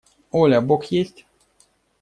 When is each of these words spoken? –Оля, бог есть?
–Оля, 0.31 0.61
бог 0.61 0.85
есть? 0.85 1.25